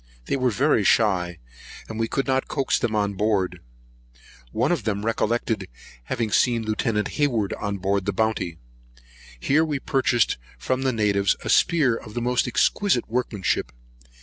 They 0.25 0.35
were 0.35 0.49
very 0.49 0.83
shy, 0.83 1.37
and 1.87 1.99
we 1.99 2.07
could 2.07 2.25
not 2.25 2.47
coax 2.47 2.79
them 2.79 2.95
on 2.95 3.13
board. 3.13 3.59
One 4.51 4.71
of 4.71 4.81
them 4.83 5.05
recollected 5.05 5.67
having 6.05 6.31
seen 6.31 6.63
Lieut. 6.65 7.07
Hayward 7.09 7.53
on 7.53 7.77
board 7.77 8.07
the 8.07 8.11
Bounty. 8.11 8.57
Here 9.39 9.63
we 9.63 9.77
purchased 9.79 10.39
from 10.57 10.81
the 10.81 10.91
natives 10.91 11.35
a 11.45 11.49
spear 11.49 11.95
of 11.95 12.19
most 12.19 12.47
exquisite 12.47 13.07
workmanship. 13.09 13.71